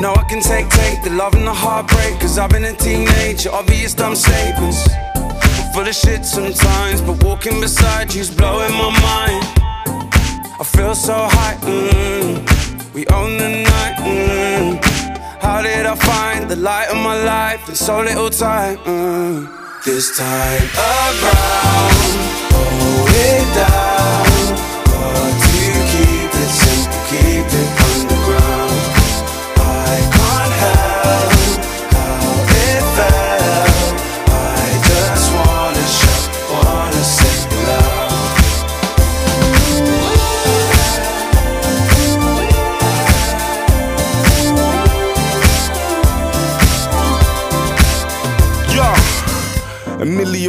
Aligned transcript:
know 0.00 0.14
I 0.14 0.24
can 0.24 0.40
take, 0.40 0.68
take 0.70 1.02
the 1.02 1.10
love 1.10 1.34
and 1.34 1.46
the 1.46 1.52
heartbreak. 1.52 2.20
Cause 2.20 2.38
I've 2.38 2.50
been 2.50 2.64
a 2.64 2.74
teenager, 2.74 3.50
obvious 3.50 3.94
dumb 3.94 4.14
statements. 4.14 4.86
Full 5.74 5.86
of 5.86 5.94
shit 5.94 6.24
sometimes, 6.24 7.00
but 7.00 7.22
walking 7.24 7.60
beside 7.60 8.14
you's 8.14 8.30
blowing 8.30 8.72
my 8.72 8.90
mind. 9.08 9.42
I 10.60 10.64
feel 10.64 10.94
so 10.94 11.14
high, 11.14 11.56
mm, 11.62 12.94
we 12.94 13.06
own 13.08 13.38
the 13.38 13.48
night. 13.48 13.96
Mm. 13.98 14.84
How 15.40 15.62
did 15.62 15.86
I 15.86 15.94
find 15.94 16.50
the 16.50 16.56
light 16.56 16.88
of 16.88 16.96
my 16.96 17.16
life 17.22 17.68
in 17.68 17.74
so 17.74 18.00
little 18.02 18.30
time? 18.30 18.76
Mm. 18.78 19.84
This 19.84 20.16
time 20.18 20.68
around, 20.76 21.94
hold 22.52 23.08
it 23.10 23.46
down, 23.54 24.56
but 24.90 25.32
to 25.42 25.67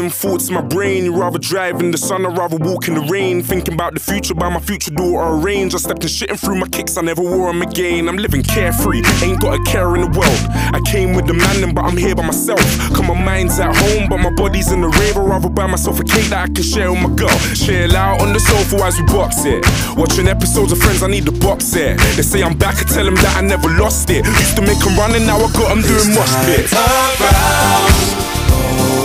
thoughts 0.09 0.49
in 0.49 0.55
my 0.55 0.61
brain. 0.61 1.05
You 1.05 1.15
rather 1.15 1.39
drive 1.39 1.79
in 1.79 1.91
the 1.91 1.97
sun, 1.97 2.25
I'd 2.25 2.37
rather 2.37 2.57
walk 2.57 2.87
in 2.87 2.95
the 2.95 3.01
rain. 3.01 3.43
Thinking 3.43 3.73
about 3.73 3.93
the 3.93 3.99
future, 3.99 4.33
by 4.33 4.49
my 4.49 4.59
future 4.59 4.91
door 4.91 5.37
arrange. 5.37 5.73
I 5.75 5.77
stepped 5.77 6.03
in 6.03 6.09
shit 6.09 6.29
and 6.29 6.39
through 6.39 6.55
my 6.55 6.67
kicks, 6.67 6.97
I 6.97 7.01
never 7.01 7.21
wore 7.21 7.51
them 7.51 7.61
again. 7.61 8.09
I'm 8.09 8.17
living 8.17 8.43
carefree, 8.43 9.03
ain't 9.23 9.39
got 9.39 9.59
a 9.59 9.63
care 9.63 9.95
in 9.95 10.01
the 10.01 10.19
world. 10.19 10.41
I 10.73 10.81
came 10.85 11.13
with 11.13 11.27
the 11.27 11.33
man, 11.33 11.73
but 11.73 11.83
I'm 11.83 11.97
here 11.97 12.15
by 12.15 12.25
myself. 12.25 12.61
Cause 12.93 13.07
my 13.07 13.19
mind's 13.19 13.59
at 13.59 13.75
home, 13.75 14.09
but 14.09 14.17
my 14.17 14.31
body's 14.31 14.71
in 14.71 14.81
the 14.81 14.89
rave. 14.89 15.17
I'd 15.17 15.29
rather 15.29 15.49
buy 15.49 15.67
myself 15.67 15.99
a 15.99 16.03
cake 16.03 16.29
that 16.29 16.49
I 16.49 16.53
can 16.53 16.63
share 16.63 16.91
with 16.91 17.01
my 17.01 17.13
girl. 17.15 17.39
Chill 17.55 17.95
out 17.95 18.21
on 18.21 18.33
the 18.33 18.39
sofa 18.39 18.83
as 18.83 18.99
we 18.99 19.05
box 19.07 19.45
it. 19.45 19.65
Watching 19.97 20.27
episodes 20.27 20.71
of 20.71 20.79
Friends, 20.79 21.03
I 21.03 21.07
need 21.07 21.25
the 21.25 21.31
box 21.31 21.65
set. 21.65 21.97
They 22.15 22.23
say 22.23 22.41
I'm 22.41 22.57
back, 22.57 22.77
I 22.79 22.83
tell 22.83 23.05
them 23.05 23.15
that 23.15 23.37
I 23.37 23.41
never 23.41 23.69
lost 23.69 24.09
it. 24.09 24.25
Used 24.25 24.55
to 24.55 24.61
make 24.61 24.79
them 24.79 24.97
run, 24.97 25.15
and 25.15 25.25
now 25.25 25.37
I 25.37 25.51
got 25.53 25.69
them 25.69 25.81
doing 25.81 26.09
bits. 26.45 26.73
around, 26.73 28.28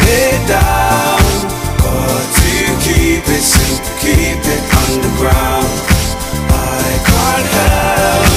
it 0.06 0.48
down. 0.48 1.20
Keep 2.84 3.24
it 3.28 3.44
keep 4.00 4.44
it 4.54 4.64
underground. 4.84 5.72
I 6.50 6.84
can't 7.08 7.48
help 7.58 8.28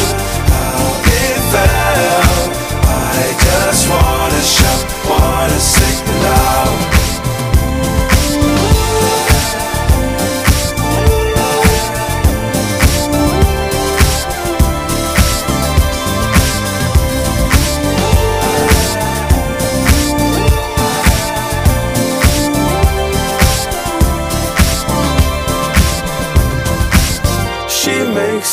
how 0.53 0.81
it 1.03 1.37
felt. 1.51 2.51
I 2.87 3.35
just 3.43 3.89
wanna 3.89 4.41
shout, 4.41 4.81
wanna 5.09 5.59
sing 5.59 5.96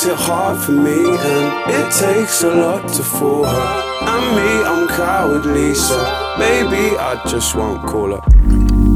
makes 0.05 0.21
it 0.21 0.27
hard 0.27 0.59
for 0.59 0.73
me, 0.73 0.91
and 0.91 1.71
it 1.73 1.93
takes 1.93 2.43
a 2.43 2.51
lot 2.55 2.87
to 2.89 3.03
fool 3.03 3.45
her. 3.45 3.83
And 4.03 4.37
me, 4.37 4.65
I'm 4.65 4.89
cowardly, 4.89 5.75
so 5.75 5.97
maybe 6.39 6.97
I 6.99 7.23
just 7.27 7.55
won't 7.55 7.87
call 7.87 8.17
her. 8.17 8.94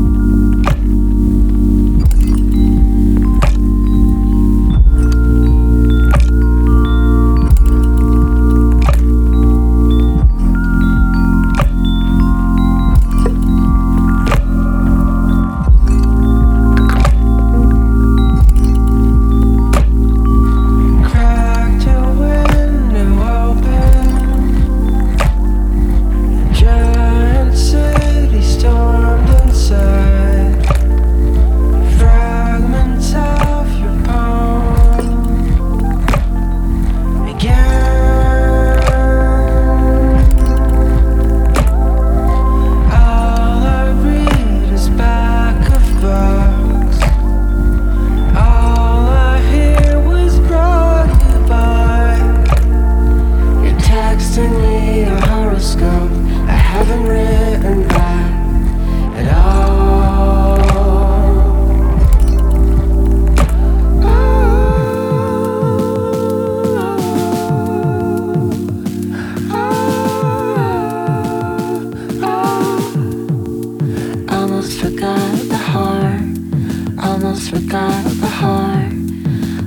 the 78.21 78.27
heart. 78.27 78.93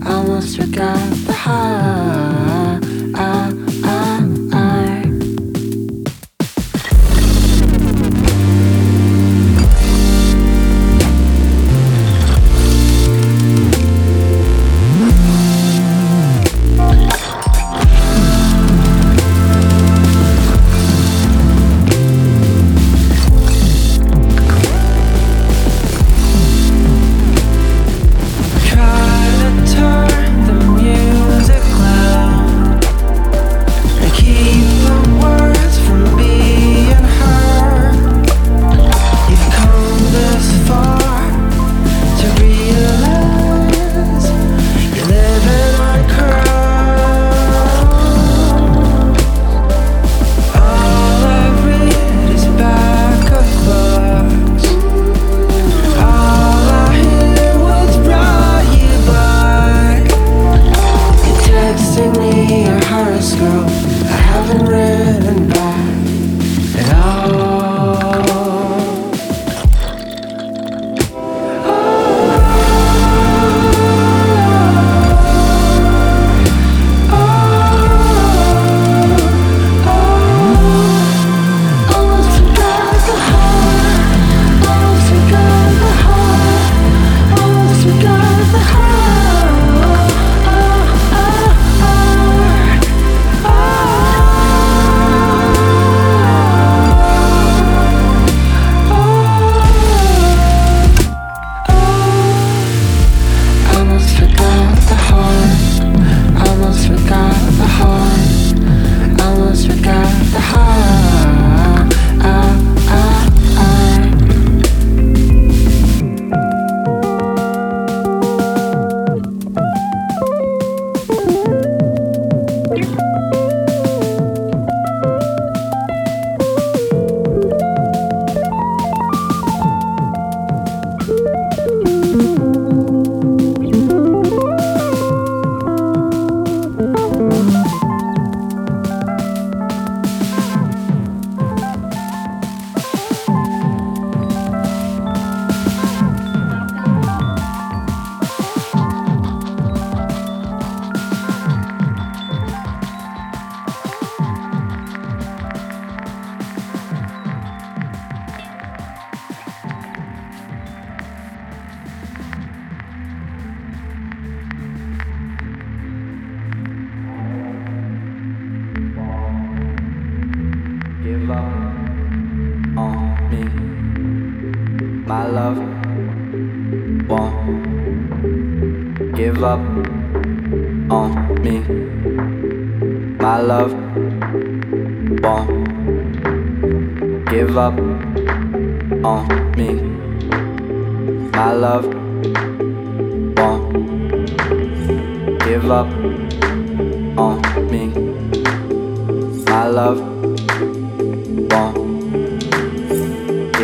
Almost 0.05 0.57
forgot 0.57 1.09
the 1.27 1.33
heart. 1.33 2.20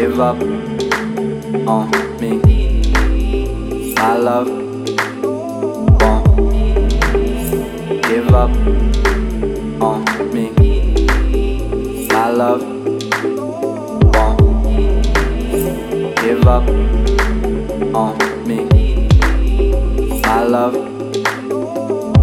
give 0.08 0.20
up 0.22 0.42
on 1.68 1.92
me. 2.22 2.40
My 3.96 4.16
love 4.16 4.48
won't 6.00 6.26
give 8.04 8.34
up 8.34 8.52
on 9.82 10.06
me. 10.34 10.46
My 12.08 12.30
love 12.30 12.64
won't 14.14 15.04
give 16.22 16.48
up 16.48 16.70
on 17.94 18.18
me. 18.48 18.60
My 20.22 20.44
love 20.44 20.76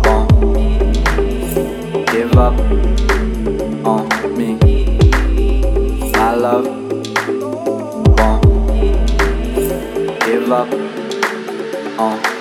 won't 0.06 0.30
give 2.06 2.34
up 2.38 2.58
on 3.84 4.36
me. 4.38 4.48
My 6.12 6.34
love. 6.34 6.83
love. 10.46 12.33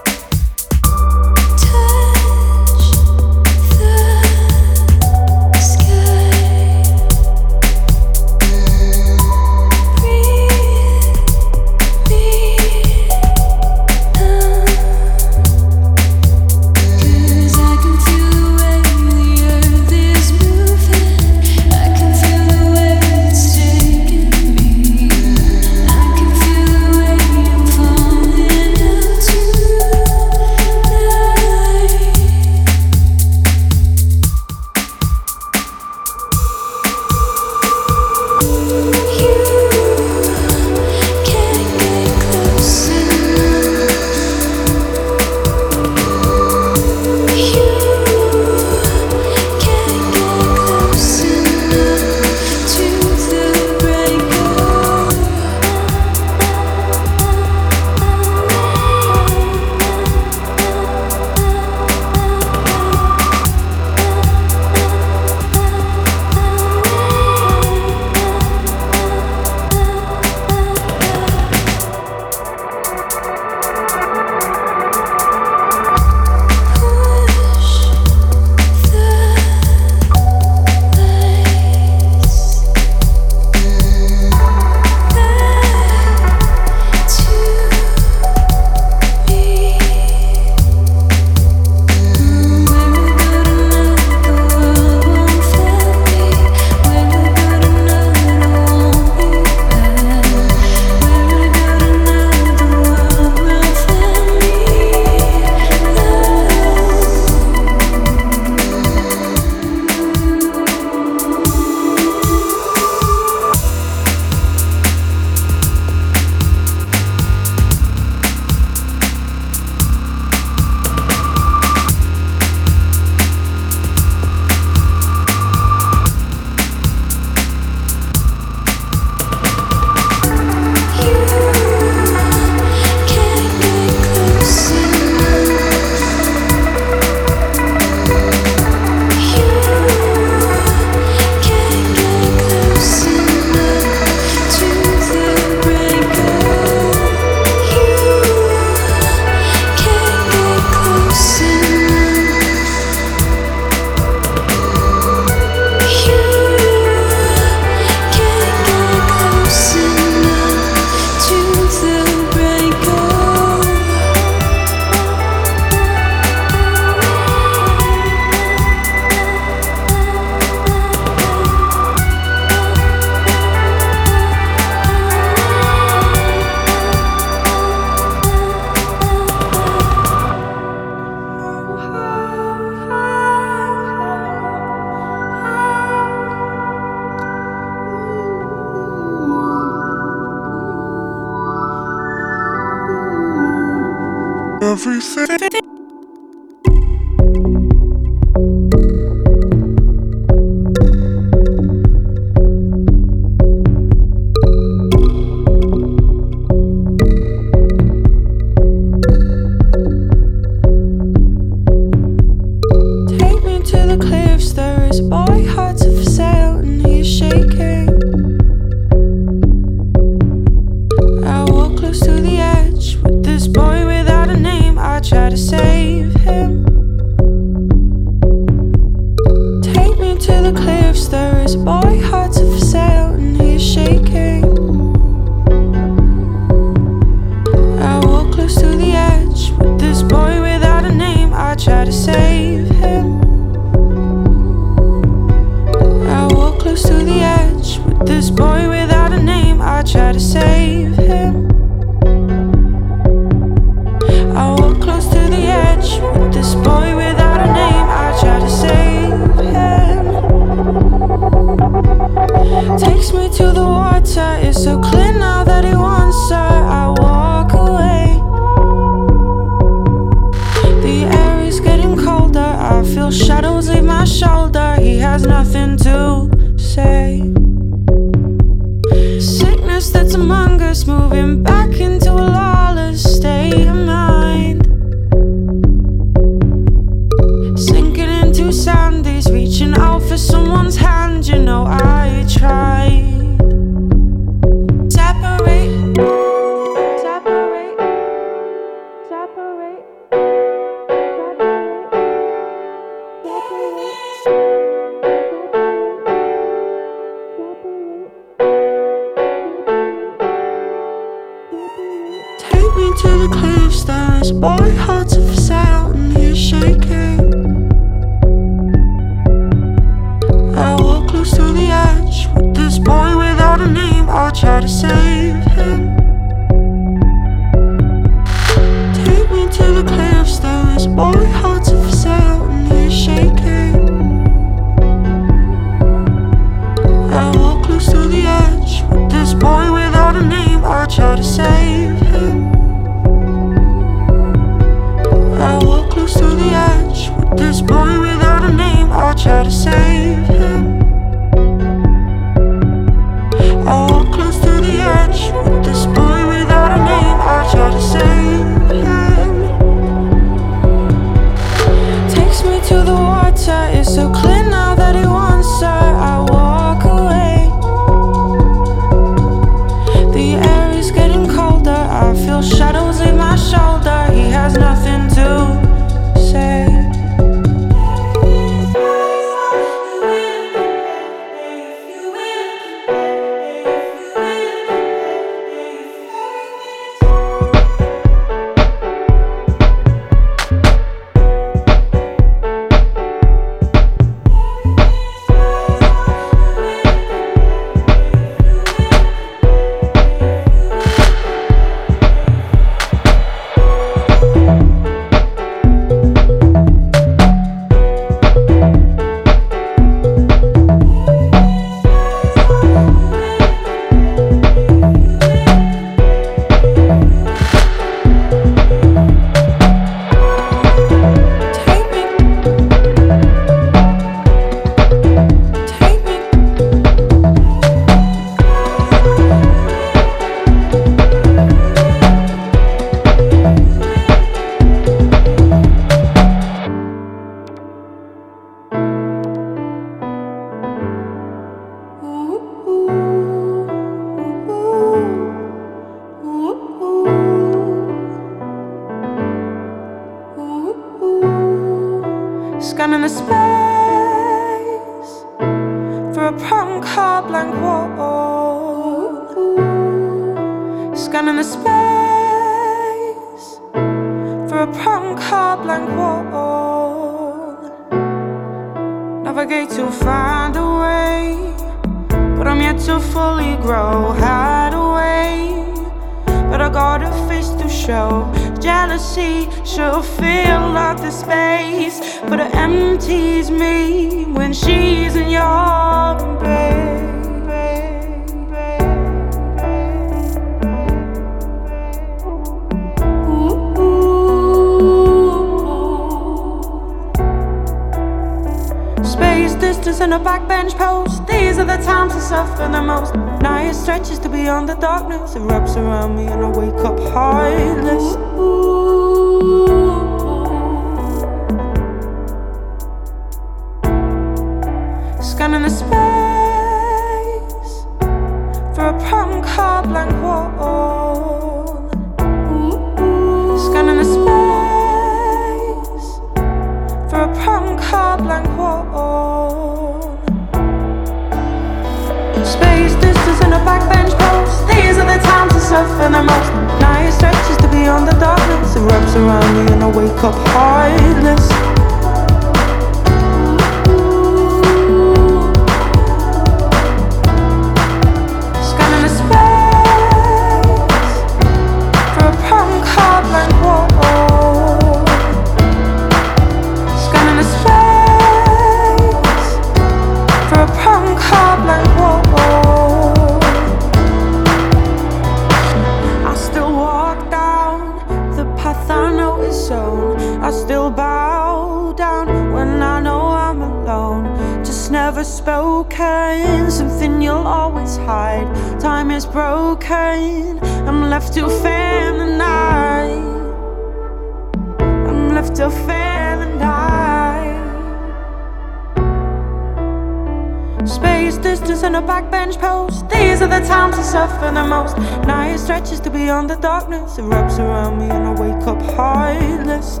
darkness, 596.66 597.16
it 597.16 597.22
wraps 597.22 597.60
around 597.60 597.96
me 597.96 598.06
and 598.10 598.26
I 598.26 598.32
wake 598.32 598.66
up 598.66 598.82
heartless. 598.96 600.00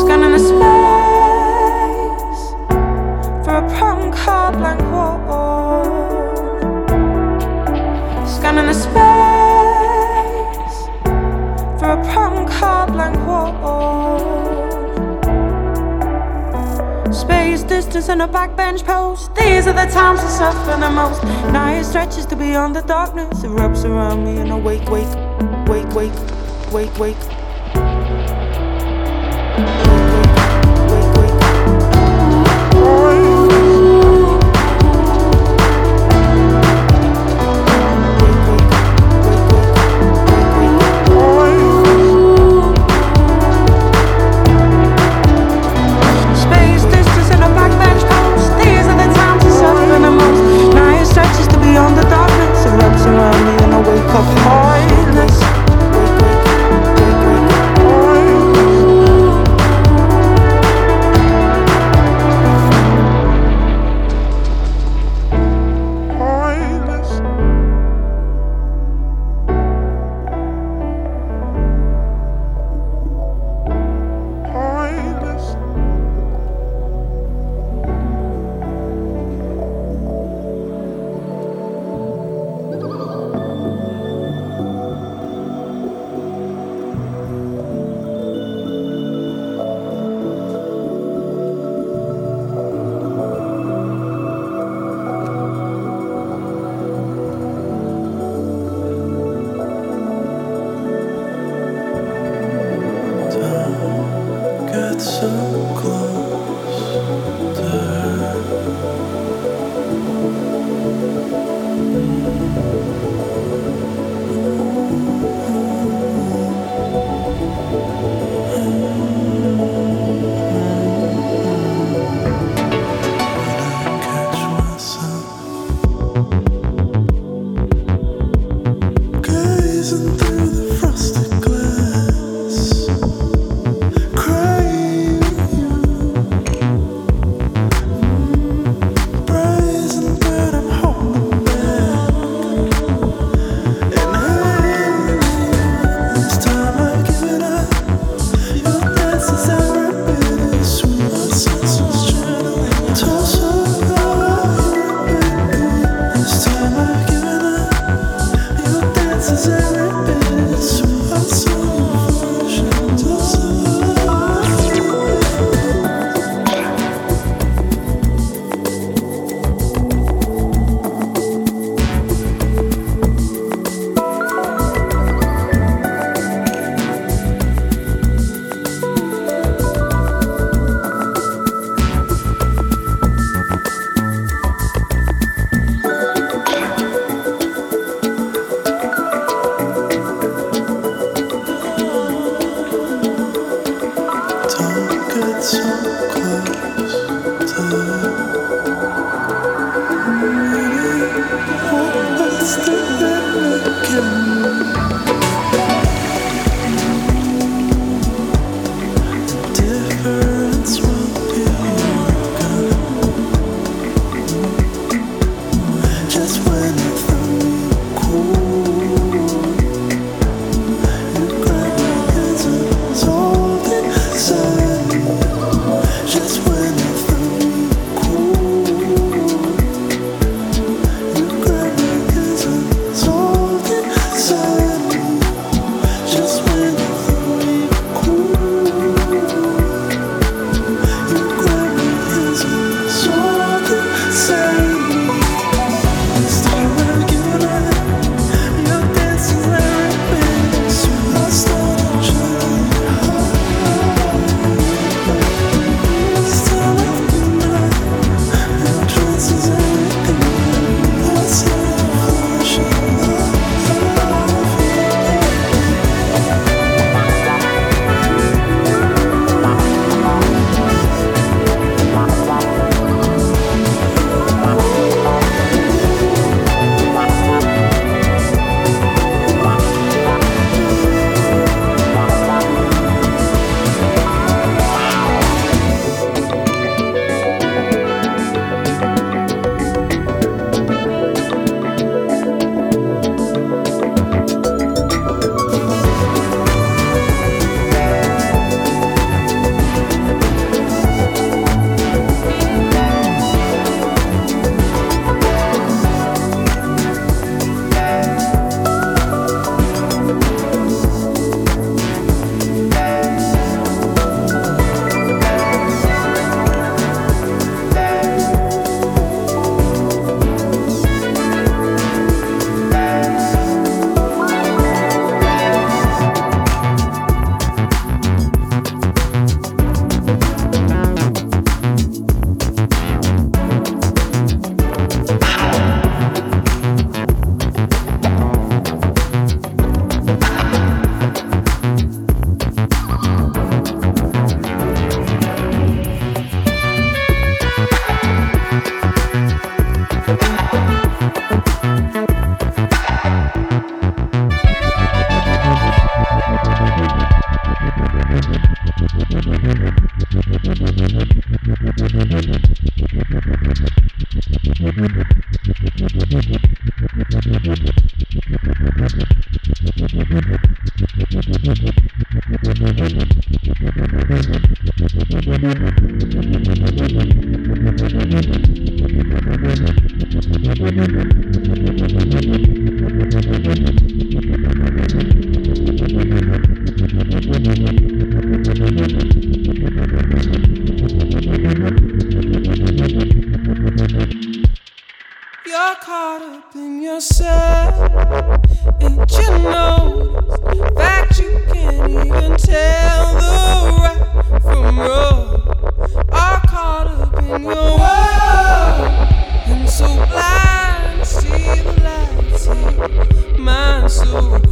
Scanning 0.00 0.32
the 0.32 0.40
space 0.50 2.42
for 3.44 3.54
a 3.54 3.62
prank 3.78 4.12
card 4.16 4.56
blank. 4.58 4.99
distance 17.80 18.10
and 18.10 18.20
a 18.20 18.28
backbench 18.28 18.84
post. 18.84 19.34
These 19.34 19.66
are 19.66 19.72
the 19.72 19.90
times 19.90 20.20
I 20.20 20.28
suffer 20.28 20.78
the 20.78 20.90
most. 20.90 21.22
Now 21.50 21.72
it 21.72 21.84
stretches 21.84 22.26
to 22.26 22.36
beyond 22.36 22.76
the 22.76 22.82
darkness. 22.82 23.42
It 23.42 23.48
wraps 23.48 23.84
around 23.84 24.22
me 24.22 24.36
and 24.36 24.52
I 24.52 24.58
wake, 24.58 24.86
wake, 24.90 25.08
wake, 25.66 25.88
wake, 25.94 26.12
wake, 26.72 26.98
wake. 26.98 27.39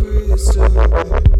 crystal 0.09 1.38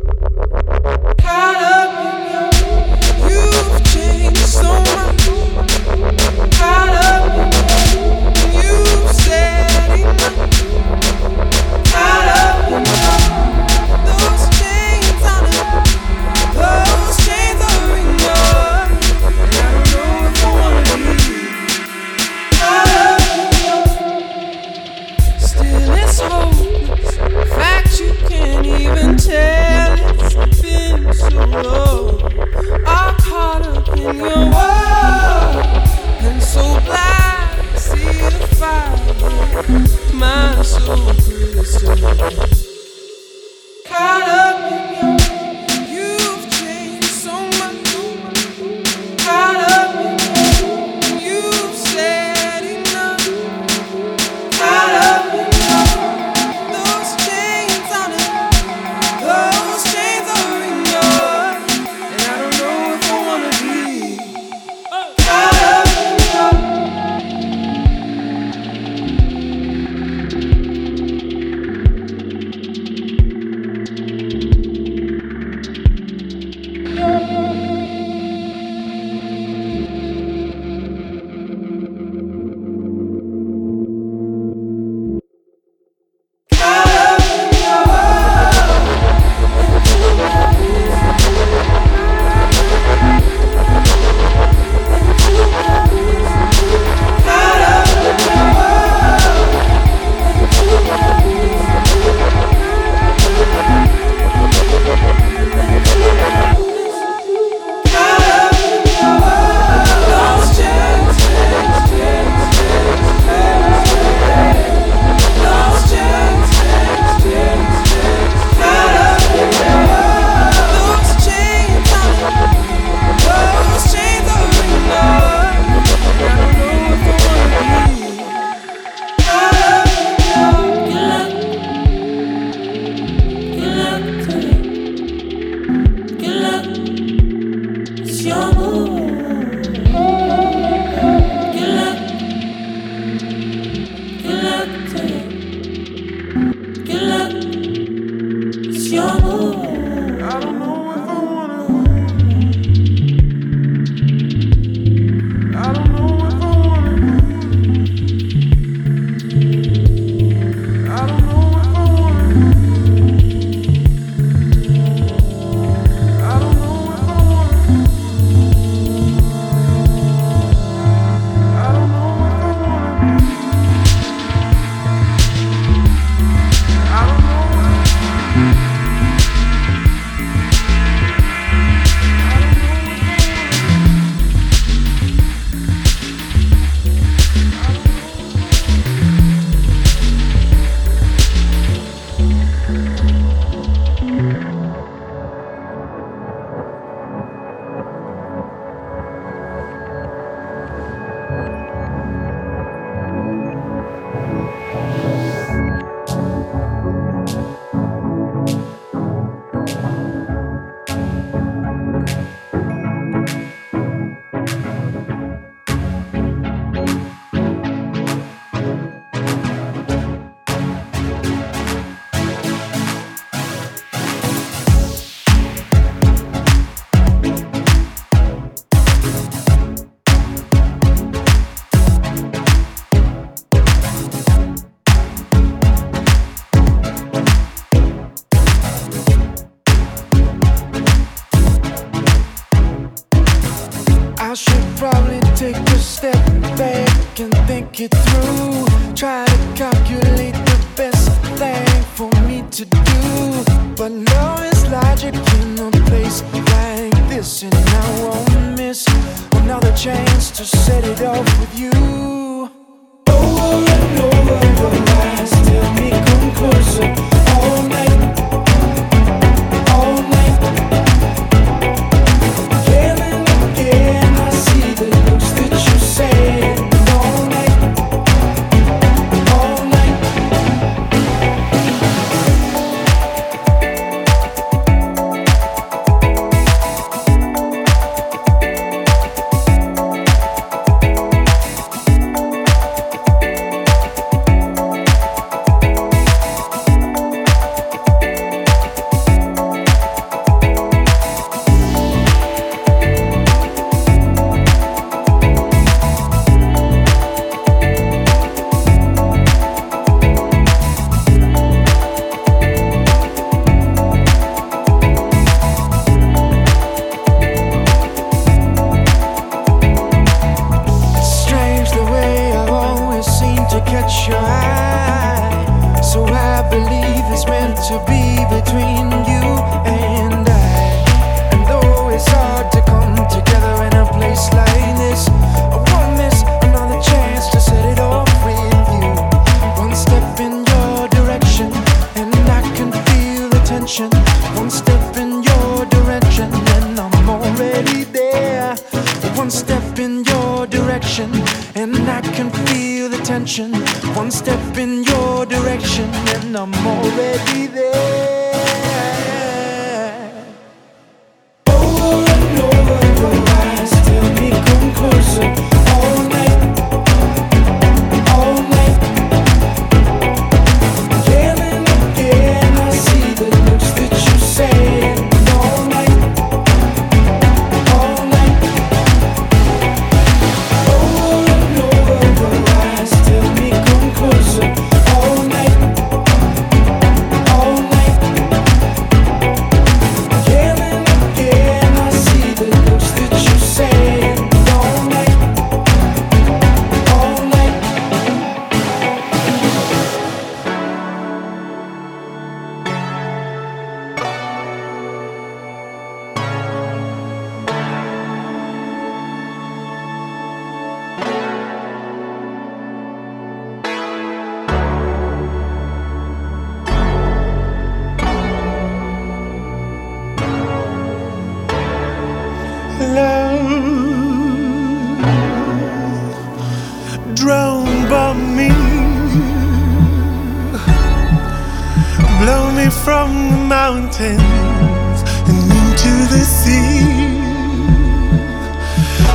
mountains 433.89 435.03
and 435.29 435.39
into 435.61 435.93
the 436.13 436.25
sea. 436.25 436.85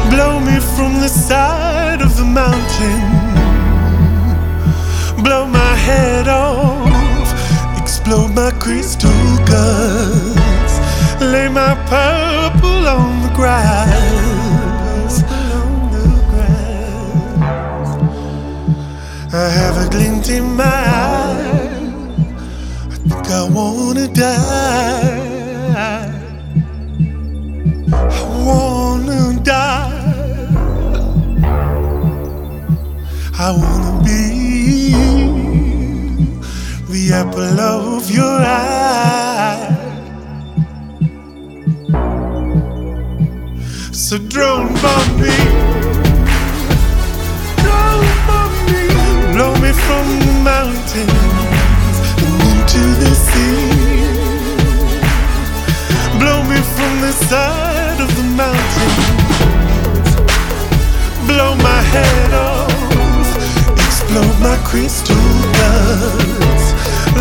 Blow 0.10 0.40
me 0.40 0.60
from 0.76 1.00
the 1.00 1.08
side 1.08 2.02
of 2.02 2.16
the 2.18 2.26
mountain. 2.26 3.04
Blow 5.24 5.46
my 5.46 5.76
head 5.76 6.28
off. 6.28 7.30
Explode 7.82 8.34
my 8.34 8.52
crystal 8.60 9.12
guts. 9.46 10.74
Lay 11.22 11.50
my 11.50 11.76
purple 11.88 12.88
on 12.88 13.22
the 13.22 13.34
grass. 13.36 15.24
I 19.36 19.50
have 19.50 19.88
a 19.88 19.90
glint 19.90 20.30
in 20.30 20.56
my 20.56 20.64
eye. 20.64 21.63
I 23.36 23.50
wanna 23.50 24.08
die. 24.10 25.34
I 28.16 28.46
wanna 28.46 29.40
die. 29.44 29.90
I 33.40 33.52
wanna 33.52 34.04
be 34.04 34.94
the 36.92 37.14
apple 37.14 37.60
of 37.60 38.12
your 38.12 38.40
eye. 38.40 39.76
So 43.92 44.20
drone 44.20 44.74
bomb 44.76 45.20
me. 45.20 45.53
blow 61.44 61.56
my 61.56 61.82
head 61.82 62.34
off, 62.34 62.72
explode 63.86 64.40
my 64.40 64.58
crystal 64.64 65.16
guts, 65.58 66.66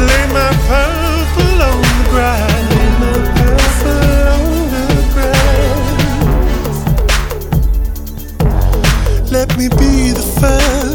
lay 0.09 0.27
my 0.39 0.53
purple 0.69 1.63
on 1.63 1.83
the 1.99 2.05
grass. 2.11 2.63
lay 2.73 2.91
my 3.01 3.13
purple 3.19 4.25
on 4.35 4.43
the 4.99 5.07
ground. 5.15 5.99
Let 9.33 9.49
me 9.59 9.67
be 9.69 10.13
the 10.13 10.23
first. 10.41 10.92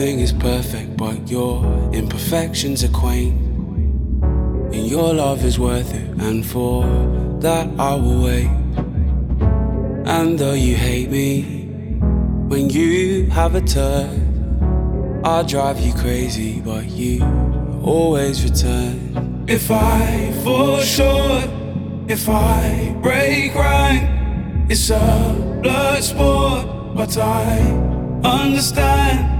Nothing 0.00 0.20
is 0.20 0.32
perfect, 0.32 0.96
but 0.96 1.30
your 1.30 1.62
imperfections 1.92 2.82
are 2.82 2.88
quaint. 2.88 3.38
And 4.72 4.86
your 4.86 5.12
love 5.12 5.44
is 5.44 5.58
worth 5.58 5.92
it, 5.92 6.08
and 6.18 6.46
for 6.46 6.84
that 7.40 7.68
I 7.78 7.96
will 7.96 8.22
wait. 8.24 8.48
And 10.06 10.38
though 10.38 10.54
you 10.54 10.74
hate 10.74 11.10
me, 11.10 11.42
when 12.48 12.70
you 12.70 13.26
have 13.26 13.54
a 13.54 13.60
turn, 13.60 15.20
I'll 15.22 15.44
drive 15.44 15.78
you 15.80 15.92
crazy, 15.92 16.62
but 16.62 16.86
you 16.86 17.22
always 17.84 18.42
return. 18.42 19.44
If 19.48 19.70
I 19.70 20.32
fall 20.42 20.80
short, 20.80 21.50
if 22.08 22.26
I 22.26 22.96
break 23.02 23.54
rank, 23.54 24.70
it's 24.70 24.88
a 24.88 25.60
blood 25.62 26.02
sport, 26.02 26.94
but 26.96 27.18
I 27.18 27.58
understand 28.24 29.39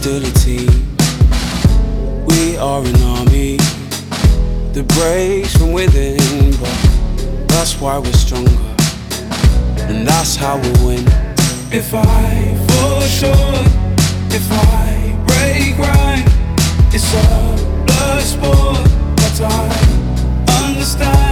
Team. 0.00 0.96
We 2.26 2.56
are 2.56 2.82
an 2.82 3.02
army 3.02 3.58
that 4.72 4.86
breaks 4.88 5.54
from 5.56 5.72
within, 5.72 6.52
but 6.58 7.46
that's 7.48 7.78
why 7.78 7.98
we're 7.98 8.12
stronger, 8.12 8.50
and 9.88 10.06
that's 10.06 10.36
how 10.36 10.56
we 10.56 10.70
win. 10.84 11.04
If 11.70 11.92
I 11.92 12.56
fall 12.68 13.00
short, 13.02 13.66
if 14.32 14.46
I 14.50 15.14
break 15.26 15.76
right, 15.76 16.24
it's 16.94 17.12
a 17.12 17.84
blood 17.84 18.22
sport, 18.22 18.80
but 19.16 19.40
I 19.42 20.64
understand 20.64 21.29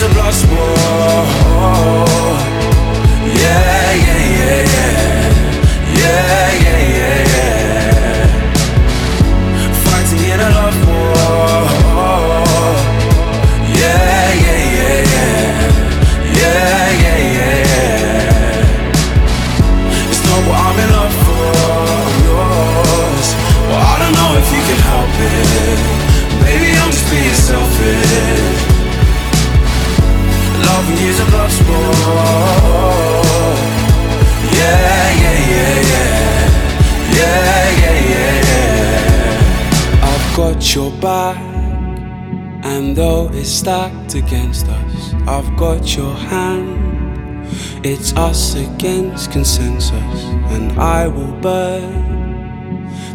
is 0.00 0.06
a 0.06 0.14
blood 0.14 0.32
sport. 0.32 1.39
Back. 41.00 41.38
And 42.62 42.94
though 42.94 43.30
it's 43.32 43.48
stacked 43.48 44.14
against 44.14 44.68
us, 44.68 45.14
I've 45.26 45.56
got 45.56 45.96
your 45.96 46.14
hand. 46.14 47.48
It's 47.84 48.14
us 48.16 48.54
against 48.54 49.32
consensus, 49.32 49.92
and 49.92 50.72
I 50.78 51.08
will 51.08 51.32
burn. 51.40 52.10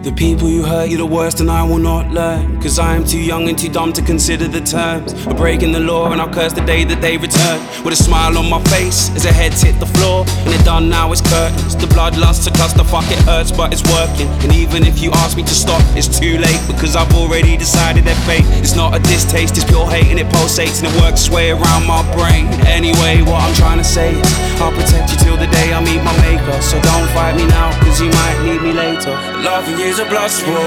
The 0.01 0.11
people 0.11 0.47
you 0.49 0.63
hurt, 0.63 0.89
you're 0.89 0.99
the 0.99 1.05
worst, 1.05 1.39
and 1.39 1.49
I 1.49 1.63
will 1.63 1.79
not 1.79 2.11
learn. 2.11 2.61
Cause 2.61 2.77
I 2.77 2.95
am 2.95 3.05
too 3.05 3.19
young 3.19 3.49
and 3.49 3.57
too 3.57 3.69
dumb 3.69 3.91
to 3.93 4.03
consider 4.03 4.47
the 4.47 4.61
terms 4.61 5.13
of 5.25 5.35
breaking 5.35 5.71
the 5.71 5.79
law, 5.79 6.11
and 6.11 6.21
I'll 6.21 6.31
curse 6.31 6.53
the 6.53 6.61
day 6.61 6.83
that 6.83 7.01
they 7.01 7.17
return. 7.17 7.59
With 7.83 7.93
a 7.93 8.03
smile 8.03 8.37
on 8.37 8.47
my 8.47 8.61
face 8.65 9.09
as 9.15 9.23
their 9.23 9.33
heads 9.33 9.63
hit 9.63 9.79
the 9.79 9.87
floor, 9.87 10.25
and 10.27 10.53
it 10.53 10.63
done 10.63 10.89
now, 10.89 11.11
it's 11.11 11.21
curtains. 11.21 11.64
The 11.85 11.93
bloodlust's 11.93 12.47
a 12.47 12.51
fuck, 12.83 13.05
it 13.11 13.19
hurts, 13.29 13.51
but 13.51 13.71
it's 13.71 13.83
working. 13.93 14.27
And 14.41 14.51
even 14.51 14.83
if 14.83 15.03
you 15.03 15.11
ask 15.21 15.37
me 15.37 15.43
to 15.43 15.53
stop, 15.53 15.81
it's 15.95 16.07
too 16.09 16.39
late, 16.39 16.59
because 16.65 16.95
I've 16.95 17.13
already 17.13 17.55
decided 17.57 18.05
their 18.05 18.17
fate. 18.25 18.43
It's 18.57 18.75
not 18.75 18.95
a 18.95 18.99
distaste, 18.99 19.55
it's 19.55 19.65
pure 19.65 19.85
hate, 19.87 20.07
and 20.09 20.19
it 20.19 20.25
pulsates, 20.33 20.81
and 20.81 20.89
it 20.89 20.95
works 20.99 21.21
its 21.21 21.29
way 21.29 21.51
around 21.51 21.85
my 21.85 22.01
brain. 22.17 22.47
Anyway, 22.65 23.21
what 23.21 23.39
I'm 23.39 23.53
trying 23.53 23.77
to 23.77 23.83
say 23.83 24.15
is, 24.17 24.25
I'll 24.59 24.71
protect 24.71 25.11
you 25.11 25.17
till 25.17 25.37
the 25.37 25.45
day 25.45 25.73
I 25.73 25.79
meet 25.79 26.01
my 26.01 26.17
maker. 26.25 26.59
So 26.59 26.81
don't 26.81 27.07
fight 27.13 27.35
me 27.37 27.45
now, 27.45 27.69
cause 27.85 28.01
you 28.01 28.09
might 28.09 28.41
need 28.41 28.61
me 28.65 28.73
later. 28.73 29.13
Loving 29.45 29.79
is 29.79 29.99
a 29.99 30.05
blood 30.05 30.31
sport. 30.31 30.57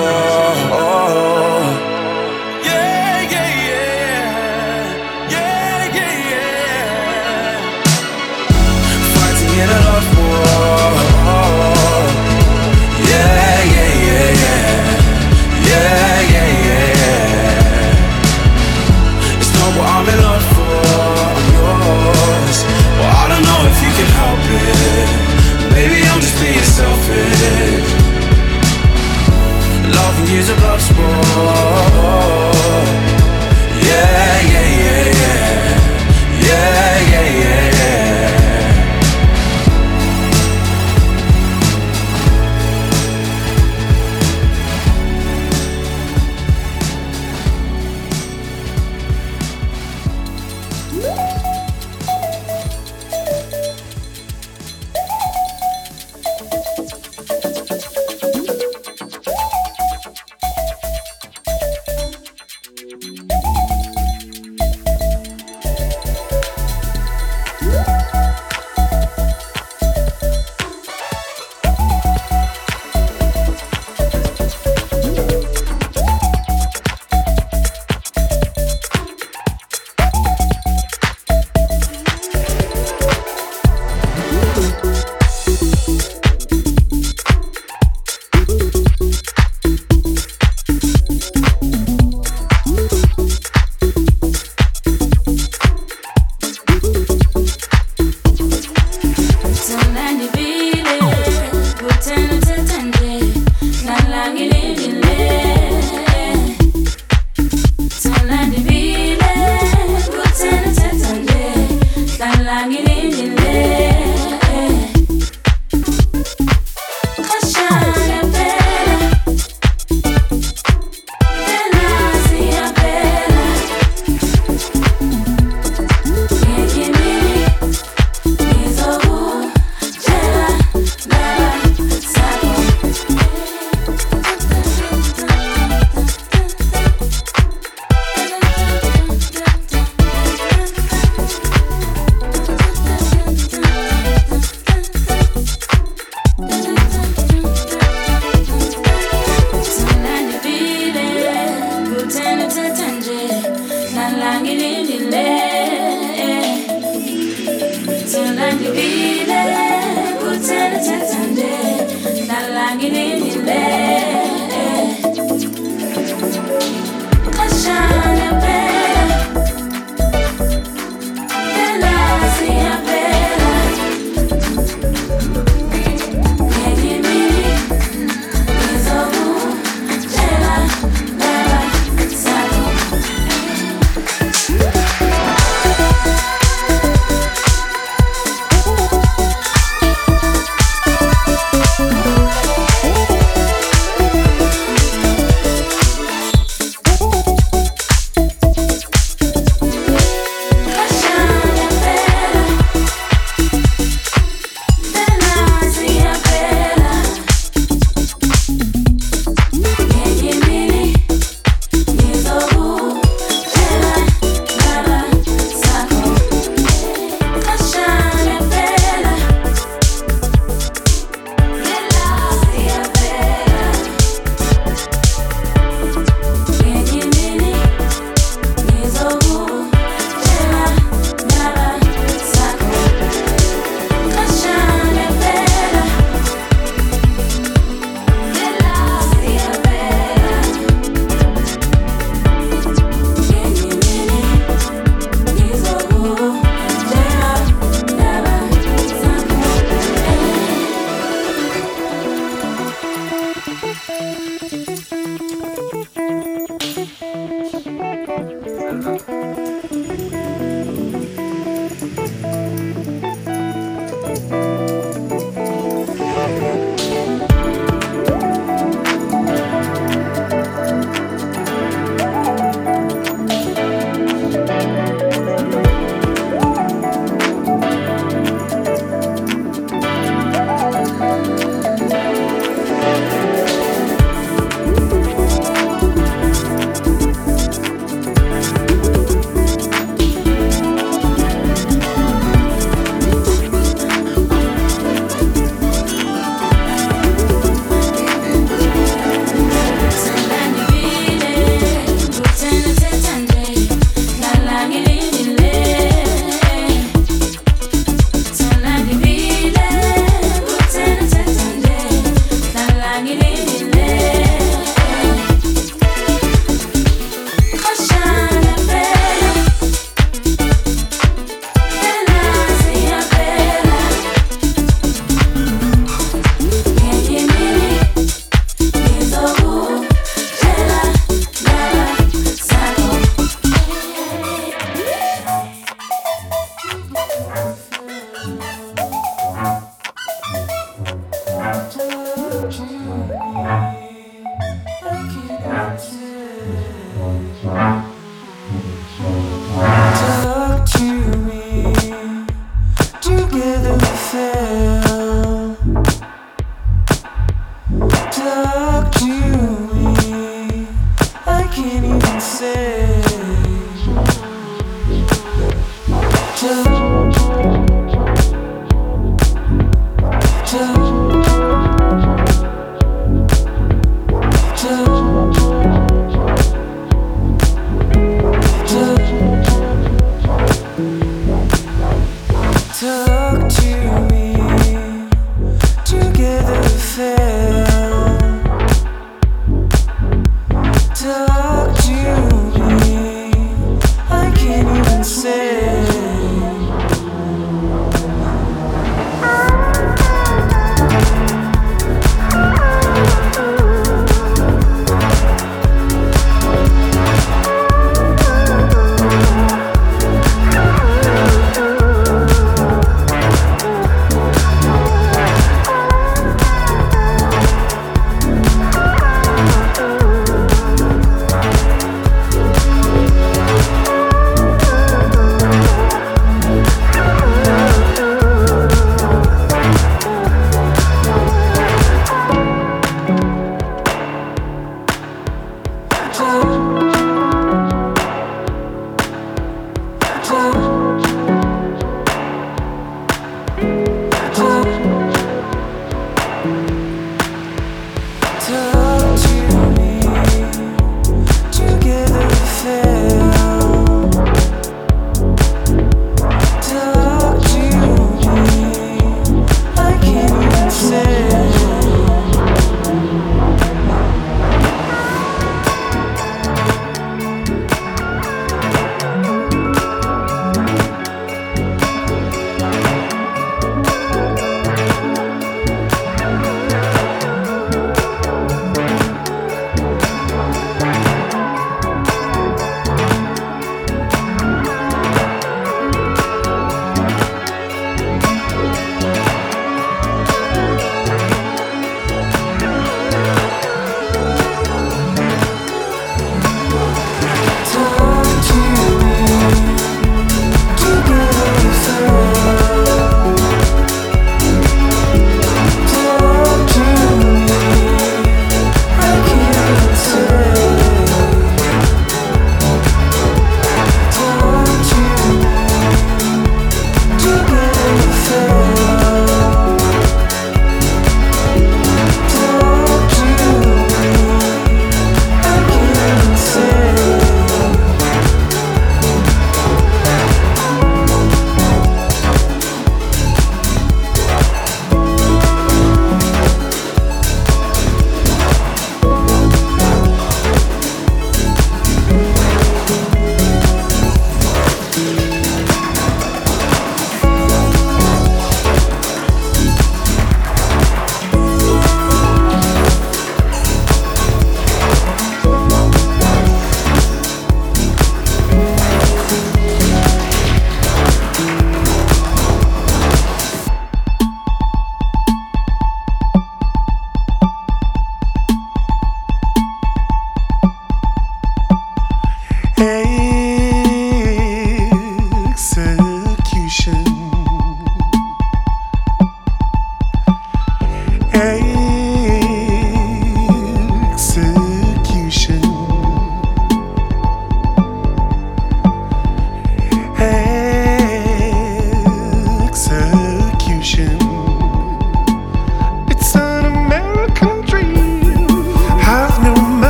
Yeah, 2.63 3.27
yeah, 3.27 3.51
yeah. 3.67 5.35
Yeah, 5.35 5.99
yeah, 5.99 6.31
yeah. 6.31 7.59
Fighting 9.19 9.51
in 9.59 9.69
a 9.69 9.81
love 9.83 10.07
war. 10.15 10.98
I'm 19.83 20.07
in 20.09 20.19
love 20.27 20.45
for, 20.55 20.83
yours. 21.55 22.59
Well, 22.99 23.15
I 23.23 23.25
don't 23.31 23.45
know 23.45 23.61
if 23.71 23.77
you 23.85 23.91
can 23.99 24.11
help 24.21 24.43
it. 24.63 25.09
Maybe 25.77 25.99
I'm 26.09 26.21
just 26.21 26.37
being 26.41 26.67
selfish. 26.79 28.09
A 30.51 30.81
sport. 30.81 31.07
Yeah, 33.85 34.41
yeah, 34.53 34.69
yeah. 34.81 35.19
Yeah, 35.21 35.58